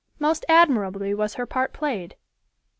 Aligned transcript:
Most 0.17 0.45
admirably 0.49 1.13
was 1.13 1.35
her 1.35 1.45
part 1.45 1.73
played. 1.73 2.15